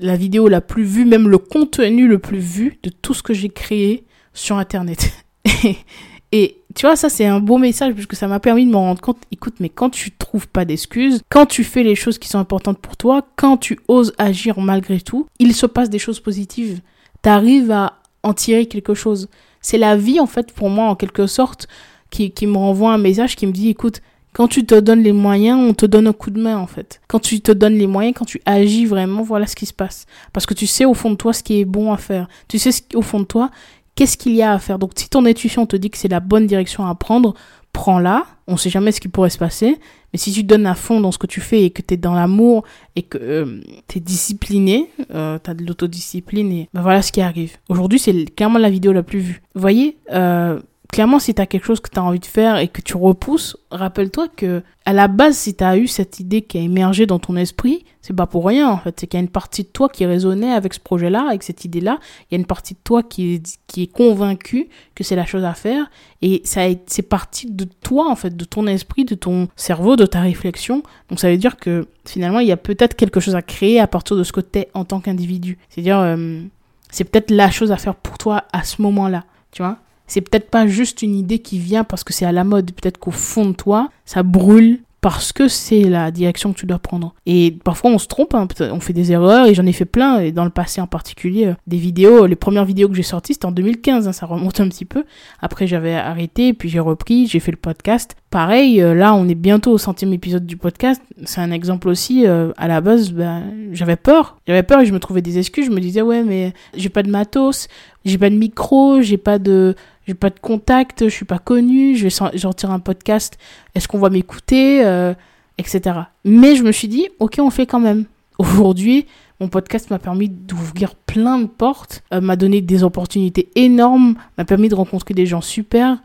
la 0.00 0.16
vidéo 0.16 0.48
la 0.48 0.60
plus 0.60 0.84
vue, 0.84 1.04
même 1.04 1.28
le 1.28 1.38
contenu 1.38 2.06
le 2.06 2.18
plus 2.18 2.38
vu 2.38 2.78
de 2.82 2.90
tout 2.90 3.14
ce 3.14 3.22
que 3.22 3.34
j'ai 3.34 3.48
créé 3.48 4.04
sur 4.32 4.56
Internet. 4.56 5.12
et, 6.32 6.62
tu 6.74 6.86
vois, 6.86 6.96
ça 6.96 7.08
c'est 7.08 7.26
un 7.26 7.40
beau 7.40 7.58
message 7.58 7.94
parce 7.94 8.06
que 8.06 8.16
ça 8.16 8.28
m'a 8.28 8.40
permis 8.40 8.66
de 8.66 8.70
me 8.70 8.76
rendre 8.76 9.00
compte, 9.00 9.22
écoute, 9.32 9.54
mais 9.60 9.68
quand 9.68 9.90
tu 9.90 10.10
trouves 10.10 10.48
pas 10.48 10.64
d'excuses, 10.64 11.22
quand 11.28 11.46
tu 11.46 11.64
fais 11.64 11.82
les 11.82 11.94
choses 11.94 12.18
qui 12.18 12.28
sont 12.28 12.38
importantes 12.38 12.78
pour 12.78 12.96
toi, 12.96 13.26
quand 13.36 13.56
tu 13.56 13.78
oses 13.88 14.12
agir 14.18 14.60
malgré 14.60 15.00
tout, 15.00 15.26
il 15.38 15.54
se 15.54 15.66
passe 15.66 15.90
des 15.90 15.98
choses 15.98 16.20
positives. 16.20 16.80
Tu 17.22 17.28
arrives 17.28 17.70
à 17.70 18.00
en 18.22 18.34
tirer 18.34 18.66
quelque 18.66 18.94
chose. 18.94 19.28
C'est 19.60 19.78
la 19.78 19.96
vie 19.96 20.20
en 20.20 20.26
fait 20.26 20.52
pour 20.52 20.68
moi 20.68 20.86
en 20.86 20.96
quelque 20.96 21.26
sorte 21.26 21.66
qui, 22.10 22.30
qui 22.30 22.46
me 22.46 22.56
renvoie 22.56 22.92
un 22.92 22.98
message 22.98 23.36
qui 23.36 23.46
me 23.46 23.52
dit, 23.52 23.68
écoute, 23.68 24.00
quand 24.36 24.48
tu 24.48 24.66
te 24.66 24.78
donnes 24.78 25.02
les 25.02 25.12
moyens, 25.12 25.58
on 25.58 25.72
te 25.72 25.86
donne 25.86 26.06
un 26.08 26.12
coup 26.12 26.28
de 26.28 26.38
main 26.38 26.58
en 26.58 26.66
fait. 26.66 27.00
Quand 27.08 27.20
tu 27.20 27.40
te 27.40 27.50
donnes 27.52 27.78
les 27.78 27.86
moyens, 27.86 28.14
quand 28.14 28.26
tu 28.26 28.42
agis 28.44 28.84
vraiment, 28.84 29.22
voilà 29.22 29.46
ce 29.46 29.56
qui 29.56 29.64
se 29.64 29.72
passe. 29.72 30.04
Parce 30.34 30.44
que 30.44 30.52
tu 30.52 30.66
sais 30.66 30.84
au 30.84 30.92
fond 30.92 31.10
de 31.10 31.14
toi 31.14 31.32
ce 31.32 31.42
qui 31.42 31.58
est 31.58 31.64
bon 31.64 31.90
à 31.90 31.96
faire. 31.96 32.28
Tu 32.46 32.58
sais 32.58 32.70
au 32.92 33.00
fond 33.00 33.20
de 33.20 33.24
toi 33.24 33.50
qu'est-ce 33.94 34.18
qu'il 34.18 34.34
y 34.34 34.42
a 34.42 34.52
à 34.52 34.58
faire. 34.58 34.78
Donc 34.78 34.90
si 34.94 35.08
ton 35.08 35.24
intuition 35.24 35.64
te 35.64 35.74
dit 35.74 35.88
que 35.88 35.96
c'est 35.96 36.08
la 36.08 36.20
bonne 36.20 36.46
direction 36.46 36.86
à 36.86 36.94
prendre, 36.94 37.32
prends-la. 37.72 38.26
On 38.46 38.58
sait 38.58 38.68
jamais 38.68 38.92
ce 38.92 39.00
qui 39.00 39.08
pourrait 39.08 39.30
se 39.30 39.38
passer. 39.38 39.78
Mais 40.12 40.18
si 40.18 40.32
tu 40.32 40.44
donnes 40.44 40.66
à 40.66 40.74
fond 40.74 41.00
dans 41.00 41.12
ce 41.12 41.18
que 41.18 41.26
tu 41.26 41.40
fais 41.40 41.64
et 41.64 41.70
que 41.70 41.80
tu 41.80 41.94
es 41.94 41.96
dans 41.96 42.14
l'amour 42.14 42.64
et 42.94 43.04
que 43.04 43.16
euh, 43.16 43.60
tu 43.88 43.96
es 43.96 44.00
discipliné, 44.02 44.90
euh, 45.14 45.38
tu 45.42 45.50
as 45.50 45.54
de 45.54 45.64
l'autodiscipline 45.64 46.52
et 46.52 46.68
ben 46.74 46.82
voilà 46.82 47.00
ce 47.00 47.10
qui 47.10 47.22
arrive. 47.22 47.56
Aujourd'hui, 47.70 47.98
c'est 47.98 48.26
clairement 48.36 48.58
la 48.58 48.68
vidéo 48.68 48.92
la 48.92 49.02
plus 49.02 49.20
vue. 49.20 49.42
Vous 49.54 49.62
voyez, 49.62 49.96
euh, 50.12 50.60
clairement, 50.92 51.18
si 51.18 51.34
tu 51.34 51.40
as 51.40 51.46
quelque 51.46 51.64
chose 51.64 51.80
que 51.80 51.90
tu 51.90 51.98
as 51.98 52.04
envie 52.04 52.20
de 52.20 52.26
faire 52.26 52.58
et 52.58 52.68
que 52.68 52.80
tu 52.80 52.96
repousses, 52.96 53.56
rappelle-toi 53.70 54.28
que 54.28 54.62
à 54.84 54.92
la 54.92 55.08
base, 55.08 55.36
si 55.36 55.54
tu 55.54 55.64
as 55.64 55.76
eu 55.76 55.88
cette 55.88 56.20
idée 56.20 56.42
qui 56.42 56.58
a 56.58 56.60
émergé 56.60 57.06
dans 57.06 57.18
ton 57.18 57.36
esprit, 57.36 57.84
c'est 58.02 58.14
pas 58.14 58.26
pour 58.26 58.46
rien 58.46 58.68
en 58.68 58.78
fait. 58.78 59.00
C'est 59.00 59.06
qu'il 59.06 59.18
y 59.18 59.20
a 59.20 59.24
une 59.24 59.30
partie 59.30 59.64
de 59.64 59.68
toi 59.68 59.88
qui 59.88 60.06
résonnait 60.06 60.52
avec 60.52 60.74
ce 60.74 60.80
projet-là, 60.80 61.26
avec 61.28 61.42
cette 61.42 61.64
idée-là. 61.64 61.98
Il 62.22 62.34
y 62.34 62.36
a 62.36 62.38
une 62.38 62.46
partie 62.46 62.74
de 62.74 62.78
toi 62.84 63.02
qui 63.02 63.34
est, 63.34 63.58
qui 63.66 63.82
est 63.82 63.92
convaincue 63.92 64.68
que 64.94 65.02
c'est 65.02 65.16
la 65.16 65.26
chose 65.26 65.44
à 65.44 65.54
faire. 65.54 65.90
Et 66.22 66.40
ça 66.44 66.62
c'est 66.86 67.02
parti 67.02 67.50
de 67.50 67.66
toi 67.82 68.08
en 68.08 68.14
fait, 68.14 68.36
de 68.36 68.44
ton 68.44 68.66
esprit, 68.66 69.04
de 69.04 69.16
ton 69.16 69.48
cerveau, 69.56 69.96
de 69.96 70.06
ta 70.06 70.20
réflexion. 70.20 70.82
Donc 71.08 71.18
ça 71.18 71.30
veut 71.30 71.36
dire 71.36 71.56
que 71.56 71.88
finalement, 72.04 72.38
il 72.38 72.46
y 72.46 72.52
a 72.52 72.56
peut-être 72.56 72.94
quelque 72.94 73.18
chose 73.18 73.34
à 73.34 73.42
créer 73.42 73.80
à 73.80 73.88
partir 73.88 74.16
de 74.16 74.22
ce 74.22 74.32
que 74.32 74.40
tu 74.40 74.60
es 74.60 74.68
en 74.74 74.84
tant 74.84 75.00
qu'individu. 75.00 75.58
C'est-à-dire, 75.68 75.98
euh, 75.98 76.42
c'est 76.90 77.04
peut-être 77.04 77.30
la 77.30 77.50
chose 77.50 77.72
à 77.72 77.76
faire 77.76 77.96
pour 77.96 78.18
toi 78.18 78.44
à 78.52 78.62
ce 78.62 78.80
moment-là. 78.82 79.24
Tu 79.50 79.62
vois 79.62 79.78
c'est 80.06 80.20
peut-être 80.20 80.50
pas 80.50 80.66
juste 80.66 81.02
une 81.02 81.14
idée 81.14 81.38
qui 81.38 81.58
vient 81.58 81.84
parce 81.84 82.04
que 82.04 82.12
c'est 82.12 82.26
à 82.26 82.32
la 82.32 82.44
mode. 82.44 82.72
Peut-être 82.72 82.98
qu'au 82.98 83.10
fond 83.10 83.46
de 83.46 83.52
toi, 83.52 83.90
ça 84.04 84.22
brûle 84.22 84.80
parce 85.06 85.32
que 85.32 85.46
c'est 85.46 85.84
la 85.84 86.10
direction 86.10 86.52
que 86.52 86.58
tu 86.58 86.66
dois 86.66 86.80
prendre. 86.80 87.14
Et 87.26 87.56
parfois 87.62 87.92
on 87.92 87.98
se 87.98 88.08
trompe, 88.08 88.34
hein, 88.34 88.48
on 88.72 88.80
fait 88.80 88.92
des 88.92 89.12
erreurs 89.12 89.46
et 89.46 89.54
j'en 89.54 89.64
ai 89.64 89.72
fait 89.72 89.84
plein, 89.84 90.18
et 90.18 90.32
dans 90.32 90.44
le 90.44 90.50
passé 90.50 90.80
en 90.80 90.88
particulier, 90.88 91.46
euh, 91.46 91.54
des 91.68 91.76
vidéos, 91.76 92.26
les 92.26 92.34
premières 92.34 92.64
vidéos 92.64 92.88
que 92.88 92.94
j'ai 92.96 93.04
sorties 93.04 93.34
c'était 93.34 93.46
en 93.46 93.52
2015, 93.52 94.08
hein, 94.08 94.12
ça 94.12 94.26
remonte 94.26 94.58
un 94.58 94.68
petit 94.68 94.84
peu. 94.84 95.04
Après 95.40 95.68
j'avais 95.68 95.94
arrêté, 95.94 96.54
puis 96.54 96.68
j'ai 96.68 96.80
repris, 96.80 97.28
j'ai 97.28 97.38
fait 97.38 97.52
le 97.52 97.56
podcast. 97.56 98.16
Pareil, 98.30 98.82
euh, 98.82 98.92
là 98.92 99.14
on 99.14 99.28
est 99.28 99.36
bientôt 99.36 99.70
au 99.70 99.78
centième 99.78 100.12
épisode 100.12 100.46
du 100.46 100.56
podcast, 100.56 101.00
c'est 101.24 101.40
un 101.40 101.52
exemple 101.52 101.88
aussi, 101.88 102.26
euh, 102.26 102.50
à 102.56 102.66
la 102.66 102.80
base 102.80 103.12
ben, 103.12 103.44
j'avais 103.70 103.94
peur, 103.94 104.38
j'avais 104.48 104.64
peur 104.64 104.80
et 104.80 104.86
je 104.86 104.92
me 104.92 104.98
trouvais 104.98 105.22
des 105.22 105.38
excuses, 105.38 105.66
je 105.66 105.70
me 105.70 105.78
disais 105.78 106.02
ouais 106.02 106.24
mais 106.24 106.52
j'ai 106.74 106.88
pas 106.88 107.04
de 107.04 107.10
matos, 107.10 107.68
j'ai 108.04 108.18
pas 108.18 108.28
de 108.28 108.34
micro, 108.34 109.00
j'ai 109.00 109.16
pas 109.16 109.38
de 109.38 109.76
j'ai 110.08 110.14
pas 110.14 110.30
de 110.30 110.40
contact, 110.40 111.04
je 111.04 111.08
suis 111.08 111.24
pas 111.24 111.38
connu, 111.38 111.94
je 111.94 112.02
vais 112.02 112.10
sortir 112.10 112.72
un 112.72 112.80
podcast, 112.80 113.38
est-ce 113.76 113.86
qu'on 113.86 113.98
va 113.98 114.10
m'écouter, 114.10 114.84
euh, 114.84 115.14
etc. 115.58 116.00
Mais 116.24 116.56
je 116.56 116.64
me 116.64 116.72
suis 116.72 116.88
dit, 116.88 117.08
ok, 117.20 117.36
on 117.38 117.50
fait 117.50 117.66
quand 117.66 117.80
même. 117.80 118.04
Aujourd'hui, 118.38 119.06
mon 119.40 119.48
podcast 119.48 119.90
m'a 119.90 119.98
permis 119.98 120.28
d'ouvrir 120.28 120.94
plein 120.94 121.38
de 121.38 121.46
portes, 121.46 122.04
m'a 122.12 122.36
donné 122.36 122.60
des 122.60 122.84
opportunités 122.84 123.50
énormes, 123.56 124.14
m'a 124.38 124.44
permis 124.44 124.68
de 124.68 124.76
rencontrer 124.76 125.14
des 125.14 125.26
gens 125.26 125.40
super, 125.40 125.98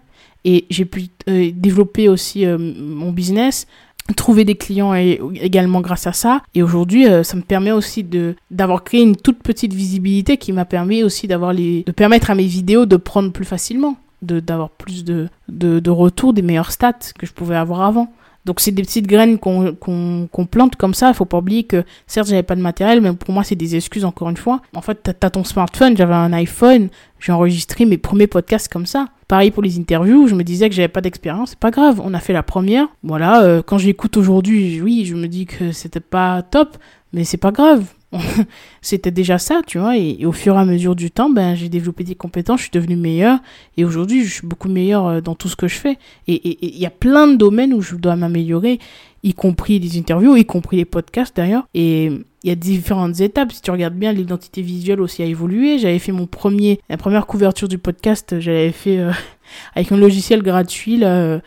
et 0.46 0.66
j'ai 0.70 0.86
pu 0.86 1.08
euh, 1.30 1.52
développer 1.54 2.10
aussi 2.10 2.46
mon 2.46 3.12
business, 3.12 3.68
trouver 4.16 4.46
des 4.46 4.56
clients 4.56 4.94
également 4.94 5.82
grâce 5.82 6.08
à 6.08 6.14
ça. 6.14 6.42
Et 6.56 6.64
aujourd'hui, 6.64 7.08
euh, 7.08 7.24
ça 7.24 7.38
me 7.38 7.42
permet 7.42 7.72
aussi 7.72 8.04
de 8.04 8.36
d'avoir 8.50 8.84
créé 8.84 9.02
une 9.02 9.16
toute 9.16 9.42
petite 9.42 9.74
visibilité 9.74 10.38
qui 10.38 10.52
m'a 10.52 10.66
permis 10.66 11.04
aussi 11.04 11.28
d'avoir 11.28 11.54
de 11.54 11.92
permettre 11.92 12.30
à 12.30 12.36
mes 12.36 12.46
vidéos 12.46 12.86
de 12.86 12.98
prendre 12.98 13.32
plus 13.32 13.46
facilement, 13.46 13.98
de 14.22 14.40
d'avoir 14.40 14.70
plus 14.70 15.04
de, 15.04 15.30
de 15.50 15.80
de 15.80 15.90
retours, 15.90 16.34
des 16.34 16.42
meilleurs 16.42 16.72
stats 16.72 17.14
que 17.18 17.26
je 17.26 17.34
pouvais 17.34 17.56
avoir 17.56 17.82
avant. 17.82 18.12
Donc 18.46 18.60
c'est 18.60 18.72
des 18.72 18.82
petites 18.82 19.08
graines 19.08 19.38
qu'on 19.38 19.76
qu'on 19.76 20.46
plante 20.46 20.76
comme 20.76 20.94
ça. 20.94 21.10
Il 21.10 21.14
faut 21.14 21.26
pas 21.26 21.38
oublier 21.38 21.64
que 21.64 21.84
certes 22.08 22.28
j'avais 22.28 22.44
pas 22.44 22.56
de 22.56 22.62
matériel, 22.62 23.02
mais 23.02 23.14
pour 23.14 23.34
moi 23.34 23.44
c'est 23.44 23.56
des 23.56 23.76
excuses 23.76 24.06
encore 24.06 24.30
une 24.30 24.38
fois. 24.38 24.62
En 24.76 24.82
fait 24.82 25.00
t'as 25.04 25.28
as 25.28 25.30
ton 25.30 25.44
smartphone, 25.44 25.96
j'avais 25.96 26.14
un 26.14 26.34
iPhone, 26.34 26.90
j'ai 27.20 27.32
enregistré 27.32 27.86
mes 27.86 27.98
premiers 27.98 28.28
podcasts 28.28 28.68
comme 28.68 28.86
ça. 28.86 29.10
Pareil 29.28 29.52
pour 29.52 29.64
les 29.64 29.78
interviews, 29.80 30.28
je 30.28 30.36
me 30.36 30.44
disais 30.44 30.70
que 30.70 30.76
j'avais 30.76 30.88
pas 30.88 31.02
d'expérience, 31.02 31.52
c'est 31.52 31.60
pas 31.60 31.72
grave. 31.72 32.02
On 32.04 32.14
a 32.14 32.20
fait 32.20 32.34
la 32.34 32.44
première. 32.44 32.88
Voilà, 33.04 33.44
euh, 33.44 33.62
quand 33.66 33.78
j'écoute 33.78 34.18
aujourd'hui, 34.18 34.82
oui, 34.82 35.06
je 35.06 35.16
me 35.16 35.28
dis 35.28 35.46
que 35.46 35.72
c'était 35.72 36.00
pas 36.00 36.42
top, 36.42 36.78
mais 37.14 37.24
c'est 37.24 37.38
pas 37.38 37.52
grave. 37.52 37.86
c'était 38.82 39.12
déjà 39.12 39.38
ça, 39.38 39.62
tu 39.66 39.80
vois. 39.80 39.98
Et, 39.98 40.26
au 40.26 40.32
fur 40.32 40.56
et 40.56 40.60
à 40.60 40.66
mesure 40.66 40.96
du 40.96 41.12
temps, 41.12 41.30
ben, 41.30 41.56
j'ai 41.56 41.70
développé 41.70 42.04
des 42.04 42.16
compétences, 42.16 42.60
je 42.60 42.64
suis 42.64 42.72
devenue 42.72 42.96
meilleure. 42.96 43.40
Et 43.78 43.86
aujourd'hui, 43.86 44.24
je 44.24 44.34
suis 44.34 44.48
beaucoup 44.48 44.70
meilleure 44.70 45.08
euh, 45.08 45.22
dans 45.22 45.36
tout 45.36 45.48
ce 45.48 45.56
que 45.56 45.68
je 45.68 45.76
fais. 45.76 45.98
Et 46.28 46.58
il 46.62 46.78
y 46.78 46.86
a 46.86 46.90
plein 46.92 47.28
de 47.28 47.36
domaines 47.36 47.74
où 47.74 47.82
je 47.82 47.96
dois 47.96 48.16
m'améliorer, 48.16 48.80
y 49.24 49.34
compris 49.34 49.80
les 49.80 49.98
interviews, 49.98 50.36
y 50.36 50.46
compris 50.46 50.78
les 50.78 50.86
podcasts 50.86 51.36
d'ailleurs. 51.36 51.68
Et 51.74 52.06
il 52.44 52.50
y 52.50 52.52
a 52.52 52.56
différentes 52.56 53.20
étapes. 53.20 53.52
Si 53.52 53.62
tu 53.62 53.72
regardes 53.72 53.96
bien, 53.96 54.12
l'identité 54.12 54.62
visuelle 54.62 55.00
aussi 55.00 55.22
a 55.22 55.26
évolué. 55.26 55.78
J'avais 55.80 56.00
fait 56.00 56.12
mon 56.12 56.28
premier, 56.28 56.80
la 56.90 56.98
première 56.98 57.28
couverture 57.28 57.68
du 57.68 57.78
podcast, 57.78 58.40
j'avais 58.40 58.72
fait 58.72 59.00
euh, 59.00 59.12
avec 59.76 59.92
un 59.92 59.98
logiciel 59.98 60.42
gratuit, 60.42 60.98
là, 60.98 61.40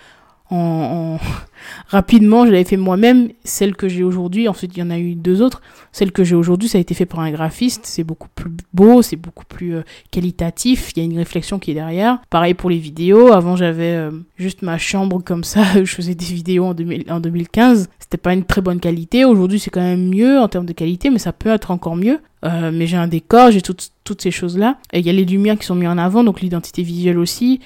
en, 0.50 1.18
rapidement, 1.88 2.46
je 2.46 2.52
l'avais 2.52 2.64
fait 2.64 2.76
moi-même. 2.76 3.30
Celle 3.44 3.74
que 3.74 3.88
j'ai 3.88 4.02
aujourd'hui, 4.02 4.48
ensuite 4.48 4.76
il 4.76 4.80
y 4.80 4.82
en 4.82 4.90
a 4.90 4.98
eu 4.98 5.14
deux 5.14 5.42
autres. 5.42 5.62
Celle 5.92 6.12
que 6.12 6.24
j'ai 6.24 6.34
aujourd'hui, 6.34 6.68
ça 6.68 6.78
a 6.78 6.80
été 6.80 6.94
fait 6.94 7.06
par 7.06 7.20
un 7.20 7.30
graphiste. 7.30 7.82
C'est 7.84 8.04
beaucoup 8.04 8.28
plus 8.34 8.50
beau, 8.72 9.02
c'est 9.02 9.16
beaucoup 9.16 9.44
plus 9.44 9.76
euh, 9.76 9.82
qualitatif. 10.10 10.90
Il 10.94 10.98
y 10.98 11.02
a 11.02 11.04
une 11.04 11.16
réflexion 11.16 11.58
qui 11.58 11.70
est 11.70 11.74
derrière. 11.74 12.20
Pareil 12.30 12.54
pour 12.54 12.70
les 12.70 12.78
vidéos. 12.78 13.32
Avant, 13.32 13.56
j'avais 13.56 13.94
euh, 13.94 14.10
juste 14.36 14.62
ma 14.62 14.78
chambre 14.78 15.22
comme 15.24 15.44
ça. 15.44 15.62
je 15.84 15.94
faisais 15.94 16.14
des 16.14 16.26
vidéos 16.26 16.66
en, 16.66 16.74
2000, 16.74 17.10
en 17.10 17.20
2015. 17.20 17.88
C'était 17.98 18.18
pas 18.18 18.34
une 18.34 18.44
très 18.44 18.60
bonne 18.60 18.80
qualité. 18.80 19.24
Aujourd'hui, 19.24 19.58
c'est 19.58 19.70
quand 19.70 19.80
même 19.80 20.08
mieux 20.08 20.38
en 20.38 20.48
termes 20.48 20.66
de 20.66 20.72
qualité, 20.72 21.10
mais 21.10 21.18
ça 21.18 21.32
peut 21.32 21.50
être 21.50 21.70
encore 21.70 21.96
mieux. 21.96 22.20
Euh, 22.44 22.70
mais 22.72 22.86
j'ai 22.86 22.98
un 22.98 23.08
décor, 23.08 23.50
j'ai 23.50 23.62
toutes, 23.62 23.90
toutes 24.04 24.20
ces 24.20 24.30
choses-là. 24.30 24.76
Et 24.92 24.98
il 24.98 25.06
y 25.06 25.10
a 25.10 25.12
les 25.12 25.24
lumières 25.24 25.58
qui 25.58 25.64
sont 25.64 25.74
mises 25.74 25.88
en 25.88 25.96
avant, 25.96 26.22
donc 26.22 26.42
l'identité 26.42 26.82
visuelle 26.82 27.18
aussi. 27.18 27.60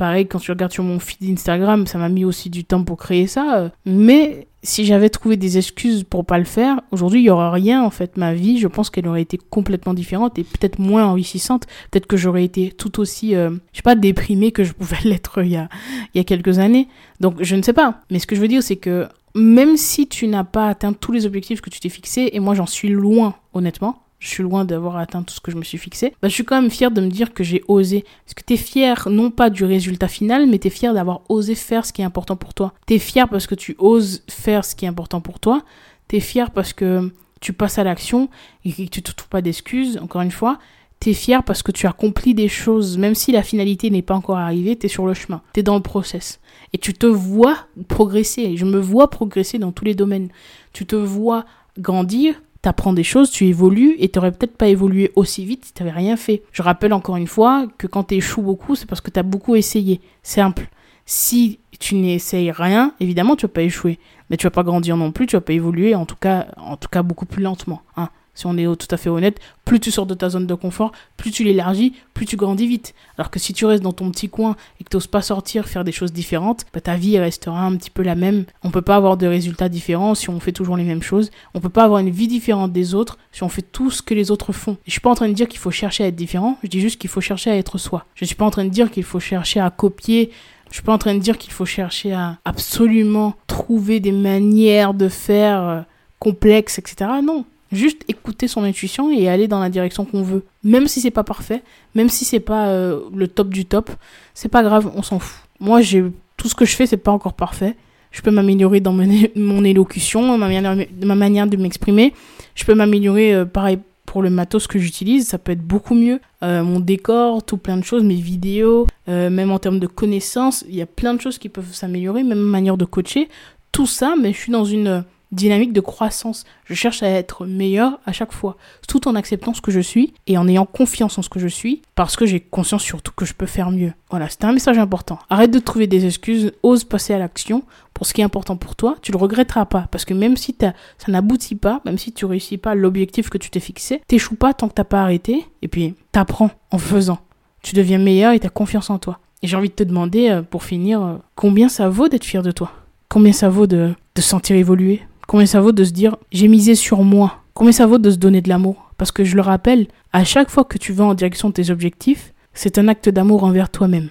Pareil, 0.00 0.26
quand 0.26 0.38
tu 0.38 0.50
regardes 0.50 0.72
sur 0.72 0.82
mon 0.82 0.98
feed 0.98 1.30
Instagram, 1.30 1.86
ça 1.86 1.98
m'a 1.98 2.08
mis 2.08 2.24
aussi 2.24 2.48
du 2.48 2.64
temps 2.64 2.84
pour 2.84 2.96
créer 2.96 3.26
ça. 3.26 3.70
Mais 3.84 4.48
si 4.62 4.86
j'avais 4.86 5.10
trouvé 5.10 5.36
des 5.36 5.58
excuses 5.58 6.04
pour 6.04 6.24
pas 6.24 6.38
le 6.38 6.46
faire, 6.46 6.80
aujourd'hui, 6.90 7.20
il 7.20 7.24
y 7.24 7.28
aurait 7.28 7.50
rien, 7.50 7.84
en 7.84 7.90
fait. 7.90 8.16
Ma 8.16 8.32
vie, 8.32 8.58
je 8.58 8.66
pense 8.66 8.88
qu'elle 8.88 9.06
aurait 9.06 9.20
été 9.20 9.36
complètement 9.36 9.92
différente 9.92 10.38
et 10.38 10.42
peut-être 10.42 10.78
moins 10.78 11.04
enrichissante. 11.04 11.66
Peut-être 11.90 12.06
que 12.06 12.16
j'aurais 12.16 12.44
été 12.44 12.70
tout 12.70 12.98
aussi, 12.98 13.34
euh, 13.34 13.50
je 13.72 13.76
sais 13.76 13.82
pas, 13.82 13.94
déprimée 13.94 14.52
que 14.52 14.64
je 14.64 14.72
pouvais 14.72 14.96
l'être 15.04 15.42
il 15.42 15.50
y 15.50 15.56
a, 15.56 15.68
il 16.14 16.16
y 16.16 16.20
a 16.22 16.24
quelques 16.24 16.60
années. 16.60 16.88
Donc, 17.20 17.34
je 17.42 17.54
ne 17.54 17.60
sais 17.60 17.74
pas. 17.74 18.00
Mais 18.10 18.20
ce 18.20 18.26
que 18.26 18.34
je 18.34 18.40
veux 18.40 18.48
dire, 18.48 18.62
c'est 18.62 18.76
que 18.76 19.06
même 19.34 19.76
si 19.76 20.08
tu 20.08 20.28
n'as 20.28 20.44
pas 20.44 20.68
atteint 20.68 20.94
tous 20.94 21.12
les 21.12 21.26
objectifs 21.26 21.60
que 21.60 21.68
tu 21.68 21.78
t'es 21.78 21.90
fixés, 21.90 22.30
et 22.32 22.40
moi, 22.40 22.54
j'en 22.54 22.64
suis 22.64 22.88
loin, 22.88 23.34
honnêtement, 23.52 24.02
je 24.20 24.28
suis 24.28 24.42
loin 24.42 24.66
d'avoir 24.66 24.98
atteint 24.98 25.22
tout 25.22 25.34
ce 25.34 25.40
que 25.40 25.50
je 25.50 25.56
me 25.56 25.64
suis 25.64 25.78
fixé, 25.78 26.14
bah, 26.22 26.28
je 26.28 26.34
suis 26.34 26.44
quand 26.44 26.60
même 26.60 26.70
fière 26.70 26.90
de 26.90 27.00
me 27.00 27.08
dire 27.08 27.32
que 27.32 27.42
j'ai 27.42 27.64
osé. 27.66 28.04
Parce 28.24 28.34
que 28.34 28.42
tu 28.46 28.54
es 28.54 28.56
fier 28.58 29.08
non 29.10 29.30
pas 29.30 29.50
du 29.50 29.64
résultat 29.64 30.08
final, 30.08 30.46
mais 30.46 30.58
tu 30.58 30.68
es 30.68 30.70
fier 30.70 30.92
d'avoir 30.94 31.22
osé 31.28 31.54
faire 31.54 31.86
ce 31.86 31.92
qui 31.92 32.02
est 32.02 32.04
important 32.04 32.36
pour 32.36 32.54
toi. 32.54 32.74
Tu 32.86 32.94
es 32.94 32.98
fier 32.98 33.28
parce 33.28 33.46
que 33.46 33.54
tu 33.54 33.74
oses 33.78 34.22
faire 34.28 34.64
ce 34.64 34.76
qui 34.76 34.84
est 34.84 34.88
important 34.88 35.22
pour 35.22 35.40
toi. 35.40 35.62
Tu 36.08 36.16
es 36.16 36.20
fier 36.20 36.50
parce 36.50 36.74
que 36.74 37.10
tu 37.40 37.54
passes 37.54 37.78
à 37.78 37.84
l'action 37.84 38.28
et 38.66 38.72
que 38.72 38.82
tu 38.82 39.02
te 39.02 39.10
trouves 39.10 39.30
pas 39.30 39.40
d'excuses, 39.40 39.98
encore 40.02 40.20
une 40.20 40.30
fois. 40.30 40.58
Tu 41.00 41.10
es 41.10 41.14
fier 41.14 41.42
parce 41.42 41.62
que 41.62 41.72
tu 41.72 41.86
accomplis 41.86 42.34
des 42.34 42.48
choses, 42.48 42.98
même 42.98 43.14
si 43.14 43.32
la 43.32 43.42
finalité 43.42 43.88
n'est 43.88 44.02
pas 44.02 44.14
encore 44.14 44.36
arrivée, 44.36 44.76
tu 44.76 44.84
es 44.84 44.88
sur 44.90 45.06
le 45.06 45.14
chemin, 45.14 45.40
tu 45.54 45.60
es 45.60 45.62
dans 45.62 45.76
le 45.76 45.80
process. 45.80 46.40
Et 46.74 46.78
tu 46.78 46.92
te 46.92 47.06
vois 47.06 47.56
progresser, 47.88 48.58
je 48.58 48.66
me 48.66 48.78
vois 48.78 49.08
progresser 49.08 49.58
dans 49.58 49.72
tous 49.72 49.86
les 49.86 49.94
domaines. 49.94 50.28
Tu 50.74 50.84
te 50.84 50.96
vois 50.96 51.46
grandir, 51.78 52.34
t'apprends 52.62 52.92
des 52.92 53.04
choses, 53.04 53.30
tu 53.30 53.46
évolues 53.46 53.96
et 53.98 54.08
t'aurais 54.08 54.32
peut-être 54.32 54.56
pas 54.56 54.68
évolué 54.68 55.12
aussi 55.16 55.44
vite 55.44 55.64
si 55.64 55.72
t'avais 55.72 55.90
rien 55.90 56.16
fait. 56.16 56.42
Je 56.52 56.62
rappelle 56.62 56.92
encore 56.92 57.16
une 57.16 57.26
fois 57.26 57.66
que 57.78 57.86
quand 57.86 58.04
t'échoues 58.04 58.42
beaucoup, 58.42 58.74
c'est 58.74 58.86
parce 58.86 59.00
que 59.00 59.10
t'as 59.10 59.22
beaucoup 59.22 59.56
essayé. 59.56 60.00
Simple. 60.22 60.68
Si 61.06 61.58
tu 61.78 61.94
n'essayes 61.94 62.50
rien, 62.50 62.94
évidemment 63.00 63.36
tu 63.36 63.46
vas 63.46 63.52
pas 63.52 63.62
échouer, 63.62 63.98
mais 64.28 64.36
tu 64.36 64.46
vas 64.46 64.50
pas 64.50 64.62
grandir 64.62 64.96
non 64.96 65.10
plus, 65.12 65.26
tu 65.26 65.36
vas 65.36 65.40
pas 65.40 65.54
évoluer, 65.54 65.94
en 65.94 66.06
tout 66.06 66.16
cas, 66.16 66.48
en 66.56 66.76
tout 66.76 66.88
cas 66.88 67.02
beaucoup 67.02 67.26
plus 67.26 67.42
lentement. 67.42 67.82
Hein 67.96 68.10
si 68.34 68.46
on 68.46 68.56
est 68.56 68.64
tout 68.76 68.86
à 68.90 68.96
fait 68.96 69.10
honnête, 69.10 69.38
plus 69.64 69.80
tu 69.80 69.90
sors 69.90 70.06
de 70.06 70.14
ta 70.14 70.30
zone 70.30 70.46
de 70.46 70.54
confort, 70.54 70.92
plus 71.16 71.30
tu 71.30 71.44
l'élargis, 71.44 71.94
plus 72.14 72.26
tu 72.26 72.36
grandis 72.36 72.66
vite. 72.66 72.94
Alors 73.18 73.30
que 73.30 73.38
si 73.38 73.52
tu 73.52 73.66
restes 73.66 73.82
dans 73.82 73.92
ton 73.92 74.10
petit 74.10 74.28
coin 74.28 74.56
et 74.80 74.84
que 74.84 74.88
tu 74.88 74.96
n'oses 74.96 75.06
pas 75.06 75.22
sortir, 75.22 75.66
faire 75.66 75.84
des 75.84 75.92
choses 75.92 76.12
différentes, 76.12 76.66
bah, 76.72 76.80
ta 76.80 76.96
vie 76.96 77.18
restera 77.18 77.62
un 77.62 77.76
petit 77.76 77.90
peu 77.90 78.02
la 78.02 78.14
même. 78.14 78.44
On 78.62 78.70
peut 78.70 78.82
pas 78.82 78.96
avoir 78.96 79.16
de 79.16 79.26
résultats 79.26 79.68
différents 79.68 80.14
si 80.14 80.30
on 80.30 80.40
fait 80.40 80.52
toujours 80.52 80.76
les 80.76 80.84
mêmes 80.84 81.02
choses. 81.02 81.30
On 81.54 81.60
peut 81.60 81.68
pas 81.68 81.84
avoir 81.84 82.00
une 82.00 82.10
vie 82.10 82.28
différente 82.28 82.72
des 82.72 82.94
autres 82.94 83.18
si 83.32 83.42
on 83.42 83.48
fait 83.48 83.62
tout 83.62 83.90
ce 83.90 84.02
que 84.02 84.14
les 84.14 84.30
autres 84.30 84.52
font. 84.52 84.76
Je 84.86 84.92
suis 84.92 85.00
pas 85.00 85.10
en 85.10 85.14
train 85.14 85.28
de 85.28 85.34
dire 85.34 85.48
qu'il 85.48 85.60
faut 85.60 85.70
chercher 85.70 86.04
à 86.04 86.06
être 86.08 86.16
différent, 86.16 86.58
je 86.62 86.68
dis 86.68 86.80
juste 86.80 87.00
qu'il 87.00 87.10
faut 87.10 87.20
chercher 87.20 87.50
à 87.50 87.56
être 87.56 87.78
soi. 87.78 88.06
Je 88.14 88.24
suis 88.24 88.36
pas 88.36 88.44
en 88.44 88.50
train 88.50 88.64
de 88.64 88.70
dire 88.70 88.90
qu'il 88.90 89.04
faut 89.04 89.20
chercher 89.20 89.60
à 89.60 89.70
copier 89.70 90.30
je 90.70 90.76
suis 90.76 90.84
pas 90.84 90.92
en 90.92 90.98
train 90.98 91.14
de 91.14 91.20
dire 91.20 91.36
qu'il 91.36 91.52
faut 91.52 91.66
chercher 91.66 92.12
à 92.12 92.38
absolument 92.44 93.34
trouver 93.46 93.98
des 93.98 94.12
manières 94.12 94.94
de 94.94 95.08
faire 95.08 95.62
euh, 95.62 95.80
complexes, 96.20 96.78
etc. 96.78 97.10
Non. 97.22 97.44
Juste 97.72 98.02
écouter 98.08 98.48
son 98.48 98.64
intuition 98.64 99.12
et 99.12 99.28
aller 99.28 99.46
dans 99.46 99.60
la 99.60 99.68
direction 99.68 100.04
qu'on 100.04 100.22
veut. 100.22 100.44
Même 100.64 100.88
si 100.88 101.00
c'est 101.00 101.12
pas 101.12 101.22
parfait, 101.22 101.62
même 101.94 102.08
si 102.08 102.24
c'est 102.24 102.40
pas 102.40 102.68
euh, 102.68 103.00
le 103.14 103.28
top 103.28 103.48
du 103.50 103.64
top, 103.64 103.90
c'est 104.34 104.48
pas 104.48 104.64
grave, 104.64 104.90
on 104.96 105.02
s'en 105.02 105.20
fout. 105.20 105.48
Moi, 105.60 105.80
j'ai 105.80 106.04
tout 106.36 106.48
ce 106.48 106.54
que 106.56 106.64
je 106.64 106.74
fais, 106.74 106.86
c'est 106.86 106.96
pas 106.96 107.12
encore 107.12 107.34
parfait. 107.34 107.76
Je 108.10 108.22
peux 108.22 108.32
m'améliorer 108.32 108.80
dans 108.80 108.92
mon, 108.92 109.64
élocution, 109.64 110.36
ma 110.36 110.48
manière, 110.48 110.76
ma 111.04 111.14
manière 111.14 111.46
de 111.46 111.56
m'exprimer. 111.56 112.12
Je 112.56 112.64
peux 112.64 112.74
m'améliorer, 112.74 113.34
euh, 113.34 113.44
pareil, 113.44 113.78
pour 114.04 114.22
le 114.22 114.30
matos 114.30 114.66
que 114.66 114.80
j'utilise, 114.80 115.28
ça 115.28 115.38
peut 115.38 115.52
être 115.52 115.62
beaucoup 115.62 115.94
mieux. 115.94 116.18
Euh, 116.42 116.64
mon 116.64 116.80
décor, 116.80 117.44
tout 117.44 117.56
plein 117.56 117.76
de 117.76 117.84
choses, 117.84 118.02
mes 118.02 118.16
vidéos, 118.16 118.88
même 119.06 119.52
en 119.52 119.60
termes 119.60 119.78
de 119.78 119.86
connaissances, 119.86 120.64
il 120.68 120.74
y 120.74 120.82
a 120.82 120.86
plein 120.86 121.14
de 121.14 121.20
choses 121.20 121.38
qui 121.38 121.48
peuvent 121.48 121.72
s'améliorer, 121.72 122.24
même 122.24 122.40
manière 122.40 122.76
de 122.76 122.84
coacher. 122.84 123.28
Tout 123.70 123.86
ça, 123.86 124.14
mais 124.20 124.32
je 124.32 124.38
suis 124.38 124.50
dans 124.50 124.64
une 124.64 125.04
dynamique 125.32 125.72
de 125.72 125.80
croissance. 125.80 126.44
Je 126.64 126.74
cherche 126.74 127.02
à 127.02 127.08
être 127.08 127.46
meilleur 127.46 128.00
à 128.06 128.12
chaque 128.12 128.32
fois, 128.32 128.56
tout 128.88 129.08
en 129.08 129.14
acceptant 129.14 129.54
ce 129.54 129.60
que 129.60 129.70
je 129.70 129.80
suis 129.80 130.14
et 130.26 130.38
en 130.38 130.48
ayant 130.48 130.66
confiance 130.66 131.18
en 131.18 131.22
ce 131.22 131.28
que 131.28 131.40
je 131.40 131.48
suis, 131.48 131.82
parce 131.94 132.16
que 132.16 132.26
j'ai 132.26 132.40
conscience 132.40 132.82
surtout 132.82 133.12
que 133.14 133.24
je 133.24 133.34
peux 133.34 133.46
faire 133.46 133.70
mieux. 133.70 133.92
Voilà, 134.10 134.28
c'était 134.28 134.46
un 134.46 134.52
message 134.52 134.78
important. 134.78 135.18
Arrête 135.28 135.50
de 135.50 135.58
trouver 135.58 135.86
des 135.86 136.06
excuses, 136.06 136.52
ose 136.62 136.84
passer 136.84 137.14
à 137.14 137.18
l'action 137.18 137.62
pour 137.94 138.06
ce 138.06 138.14
qui 138.14 138.20
est 138.20 138.24
important 138.24 138.56
pour 138.56 138.76
toi. 138.76 138.96
Tu 139.02 139.12
le 139.12 139.18
regretteras 139.18 139.66
pas, 139.66 139.88
parce 139.90 140.04
que 140.04 140.14
même 140.14 140.36
si 140.36 140.56
ça 140.58 140.72
n'aboutit 141.08 141.54
pas, 141.54 141.80
même 141.84 141.98
si 141.98 142.12
tu 142.12 142.24
réussis 142.24 142.58
pas 142.58 142.74
l'objectif 142.74 143.30
que 143.30 143.38
tu 143.38 143.50
t'es 143.50 143.60
fixé, 143.60 144.00
t'échoues 144.08 144.36
pas 144.36 144.54
tant 144.54 144.68
que 144.68 144.74
t'as 144.74 144.84
pas 144.84 145.02
arrêté, 145.02 145.46
et 145.62 145.68
puis 145.68 145.94
t'apprends 146.12 146.50
en 146.70 146.78
faisant. 146.78 147.18
Tu 147.62 147.74
deviens 147.74 147.98
meilleur 147.98 148.32
et 148.32 148.40
t'as 148.40 148.48
confiance 148.48 148.90
en 148.90 148.98
toi. 148.98 149.18
Et 149.42 149.46
j'ai 149.46 149.56
envie 149.56 149.68
de 149.68 149.74
te 149.74 149.82
demander, 149.82 150.30
euh, 150.30 150.42
pour 150.42 150.64
finir, 150.64 151.02
euh, 151.02 151.16
combien 151.34 151.68
ça 151.68 151.88
vaut 151.88 152.08
d'être 152.08 152.24
fier 152.24 152.42
de 152.42 152.50
toi? 152.50 152.72
Combien 153.08 153.32
ça 153.32 153.48
vaut 153.48 153.66
de, 153.66 153.94
de 154.14 154.20
sentir 154.20 154.56
évoluer? 154.56 155.02
Combien 155.30 155.46
ça 155.46 155.60
vaut 155.60 155.70
de 155.70 155.84
se 155.84 155.92
dire 155.92 156.16
j'ai 156.32 156.48
misé 156.48 156.74
sur 156.74 157.04
moi? 157.04 157.44
Combien 157.54 157.70
ça 157.70 157.86
vaut 157.86 157.98
de 157.98 158.10
se 158.10 158.16
donner 158.16 158.40
de 158.40 158.48
l'amour? 158.48 158.90
Parce 158.96 159.12
que 159.12 159.22
je 159.22 159.36
le 159.36 159.42
rappelle, 159.42 159.86
à 160.12 160.24
chaque 160.24 160.50
fois 160.50 160.64
que 160.64 160.76
tu 160.76 160.92
vas 160.92 161.04
en 161.04 161.14
direction 161.14 161.50
de 161.50 161.54
tes 161.54 161.70
objectifs, 161.70 162.34
c'est 162.52 162.78
un 162.78 162.88
acte 162.88 163.08
d'amour 163.08 163.44
envers 163.44 163.70
toi-même. 163.70 164.08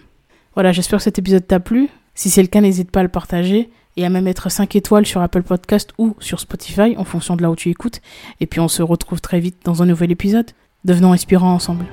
Voilà, 0.53 0.71
j'espère 0.71 0.99
que 0.99 1.03
cet 1.03 1.19
épisode 1.19 1.45
t'a 1.45 1.59
plu. 1.59 1.89
Si 2.15 2.29
c'est 2.29 2.41
le 2.41 2.47
cas, 2.47 2.61
n'hésite 2.61 2.89
pas 2.89 3.01
à 3.01 3.03
le 3.03 3.09
partager 3.09 3.69
et 3.97 4.05
à 4.05 4.09
même 4.09 4.23
mettre 4.23 4.49
5 4.49 4.73
étoiles 4.77 5.05
sur 5.05 5.21
Apple 5.21 5.43
Podcast 5.43 5.89
ou 5.97 6.15
sur 6.19 6.39
Spotify 6.39 6.95
en 6.95 7.03
fonction 7.03 7.35
de 7.35 7.41
là 7.41 7.51
où 7.51 7.55
tu 7.57 7.69
écoutes. 7.69 7.99
Et 8.39 8.47
puis 8.47 8.61
on 8.61 8.69
se 8.69 8.81
retrouve 8.81 9.19
très 9.19 9.41
vite 9.41 9.57
dans 9.65 9.83
un 9.83 9.87
nouvel 9.87 10.11
épisode. 10.11 10.51
Devenons 10.85 11.11
inspirants 11.11 11.53
ensemble. 11.53 11.83